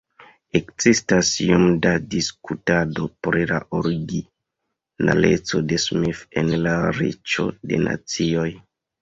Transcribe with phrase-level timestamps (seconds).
[0.59, 8.49] Ekzistas iom da diskutado pri la originaleco de Smith en "La Riĉo de Nacioj".